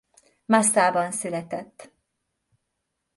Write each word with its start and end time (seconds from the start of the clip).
Massaban 0.45 1.11
született. 1.11 1.91